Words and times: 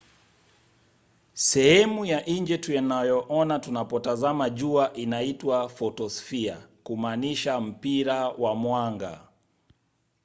sehemu 1.33 2.05
ya 2.05 2.21
nje 2.21 2.57
tunayoona 2.57 3.59
tunapotazama 3.59 4.49
jua 4.49 4.93
inaitwa 4.93 5.69
photosphere 5.69 6.57
kumaanisha 6.83 7.61
mpira 7.61 8.29
wa 8.29 8.55
mwanga 8.55 9.21